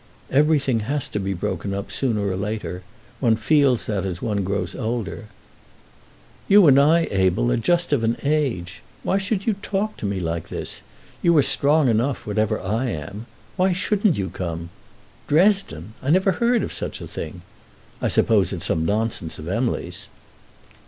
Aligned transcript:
"Everything 0.31 0.79
has 0.79 1.07
to 1.09 1.19
be 1.19 1.35
broken 1.35 1.75
up 1.75 1.91
sooner 1.91 2.25
or 2.27 2.35
later. 2.35 2.81
One 3.19 3.35
feels 3.35 3.85
that 3.85 4.03
as 4.03 4.19
one 4.19 4.43
grows 4.43 4.73
older." 4.73 5.27
"You 6.47 6.65
and 6.65 6.79
I, 6.79 7.07
Abel, 7.11 7.51
are 7.51 7.57
just 7.57 7.93
of 7.93 8.03
an 8.03 8.17
age. 8.23 8.81
Why 9.03 9.19
should 9.19 9.45
you 9.45 9.53
talk 9.61 9.97
to 9.97 10.07
me 10.07 10.19
like 10.19 10.47
this? 10.47 10.81
You 11.21 11.37
are 11.37 11.43
strong 11.43 11.87
enough, 11.87 12.25
whatever 12.25 12.59
I 12.59 12.89
am. 12.89 13.27
Why 13.57 13.73
shouldn't 13.73 14.17
you 14.17 14.31
come? 14.31 14.71
Dresden! 15.27 15.93
I 16.01 16.09
never 16.09 16.31
heard 16.31 16.63
of 16.63 16.73
such 16.73 16.99
a 16.99 17.05
thing. 17.05 17.43
I 18.01 18.07
suppose 18.07 18.51
it's 18.51 18.65
some 18.65 18.83
nonsense 18.83 19.37
of 19.37 19.47
Emily's." 19.47 20.07